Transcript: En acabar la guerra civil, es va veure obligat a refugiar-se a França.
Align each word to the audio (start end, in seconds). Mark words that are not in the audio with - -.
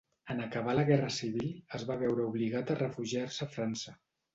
En 0.35 0.39
acabar 0.45 0.73
la 0.79 0.85
guerra 0.87 1.11
civil, 1.19 1.45
es 1.81 1.87
va 1.93 2.01
veure 2.07 2.29
obligat 2.35 2.77
a 2.79 2.83
refugiar-se 2.85 3.51
a 3.51 3.55
França. 3.61 4.01